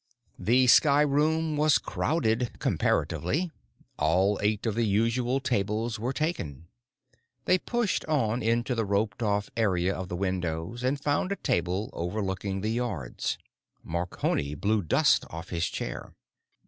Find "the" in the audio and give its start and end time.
0.39-0.65, 4.73-4.87, 8.73-8.83, 10.05-10.15, 12.61-12.71